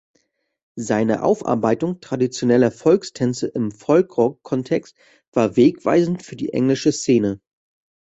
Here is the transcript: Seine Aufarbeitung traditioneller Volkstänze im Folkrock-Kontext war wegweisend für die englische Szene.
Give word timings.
Seine 0.79 1.21
Aufarbeitung 1.21 1.99
traditioneller 2.01 2.71
Volkstänze 2.71 3.45
im 3.49 3.69
Folkrock-Kontext 3.69 4.97
war 5.31 5.55
wegweisend 5.57 6.23
für 6.23 6.35
die 6.35 6.53
englische 6.53 6.91
Szene. 6.91 7.39